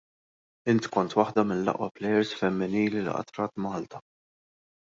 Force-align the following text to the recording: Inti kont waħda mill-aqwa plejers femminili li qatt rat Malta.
Inti 0.71 0.89
kont 0.95 1.15
waħda 1.19 1.43
mill-aqwa 1.51 1.89
plejers 1.99 2.33
femminili 2.39 3.05
li 3.09 3.15
qatt 3.19 3.41
rat 3.43 3.55
Malta. 3.67 4.05